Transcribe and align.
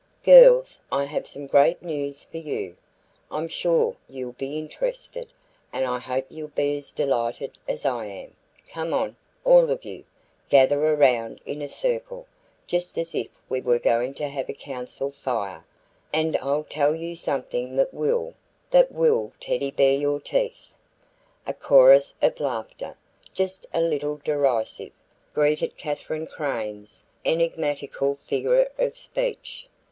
"Girls, 0.23 0.79
I 0.91 1.03
have 1.03 1.27
some 1.27 1.45
great 1.45 1.83
news 1.83 2.23
for 2.23 2.37
you. 2.37 2.75
I'm 3.29 3.47
sure 3.47 3.95
you'll 4.09 4.31
be 4.31 4.57
interested, 4.57 5.27
and 5.71 5.85
I 5.85 5.99
hope 5.99 6.25
you'll 6.27 6.47
be 6.47 6.75
as 6.77 6.91
delighted 6.91 7.51
as 7.67 7.85
I 7.85 8.07
am. 8.07 8.35
Come 8.67 8.95
on, 8.95 9.15
all 9.45 9.69
of 9.69 9.85
you. 9.85 10.03
Gather 10.49 10.83
around 10.83 11.39
in 11.45 11.61
a 11.61 11.67
circle 11.67 12.25
just 12.65 12.97
as 12.97 13.13
if 13.13 13.27
we 13.47 13.61
were 13.61 13.77
going 13.77 14.15
to 14.15 14.27
have 14.27 14.49
a 14.49 14.53
Council 14.55 15.11
Fire 15.11 15.63
and 16.11 16.35
I'll 16.37 16.63
tell 16.63 16.95
you 16.95 17.15
something 17.15 17.75
that 17.75 17.93
will 17.93 18.33
that 18.71 18.91
will 18.91 19.33
Teddy 19.39 19.69
Bear 19.69 19.93
your 19.99 20.19
teeth." 20.19 20.73
A 21.45 21.53
chorus 21.53 22.15
of 22.23 22.39
laughter, 22.39 22.97
just 23.35 23.67
a 23.71 23.81
little 23.81 24.19
derisive, 24.25 24.93
greeted 25.35 25.77
Katherine 25.77 26.25
Crane's 26.25 27.05
enigmatical 27.23 28.15
figure 28.15 28.67
of 28.79 28.97
speech. 28.97 29.67